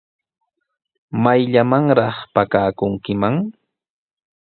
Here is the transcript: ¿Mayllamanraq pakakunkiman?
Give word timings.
¿Mayllamanraq 1.23 2.17
pakakunkiman? 2.33 3.35